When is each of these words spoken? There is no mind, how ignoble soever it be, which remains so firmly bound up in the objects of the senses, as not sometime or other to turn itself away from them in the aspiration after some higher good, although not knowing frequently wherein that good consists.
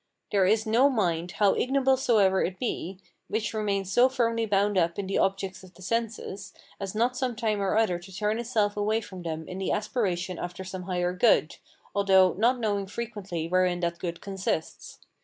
There 0.31 0.47
is 0.47 0.65
no 0.65 0.89
mind, 0.89 1.33
how 1.33 1.53
ignoble 1.53 1.95
soever 1.95 2.43
it 2.43 2.57
be, 2.57 2.97
which 3.27 3.53
remains 3.53 3.93
so 3.93 4.09
firmly 4.09 4.47
bound 4.47 4.75
up 4.75 4.97
in 4.97 5.05
the 5.05 5.19
objects 5.19 5.61
of 5.63 5.75
the 5.75 5.83
senses, 5.83 6.53
as 6.79 6.95
not 6.95 7.15
sometime 7.15 7.61
or 7.61 7.77
other 7.77 7.99
to 7.99 8.11
turn 8.11 8.39
itself 8.39 8.75
away 8.75 8.99
from 8.99 9.21
them 9.21 9.47
in 9.47 9.59
the 9.59 9.71
aspiration 9.71 10.39
after 10.39 10.63
some 10.63 10.85
higher 10.89 11.13
good, 11.13 11.57
although 11.93 12.33
not 12.33 12.59
knowing 12.59 12.87
frequently 12.87 13.47
wherein 13.47 13.79
that 13.81 13.99
good 13.99 14.21
consists. 14.21 14.97